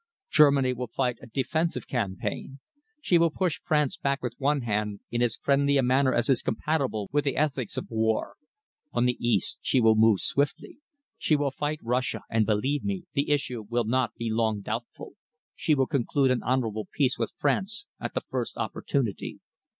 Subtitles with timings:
[0.31, 2.59] Germany will fight a defensive campaign.
[3.03, 6.41] She will push France back with one hand, in as friendly a manner as is
[6.41, 8.33] compatible with the ethics of war.
[8.93, 10.79] On the east she will move swiftly.
[11.19, 15.11] She will fight Russia, and, believe me, the issue will not be long doubtful.
[15.55, 19.39] She will conclude an honourable peace with France at the first opportunity."